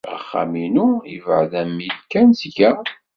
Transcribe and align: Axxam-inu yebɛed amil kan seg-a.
Axxam-inu 0.15 0.87
yebɛed 1.11 1.53
amil 1.61 1.97
kan 2.11 2.27
seg-a. 2.39 2.71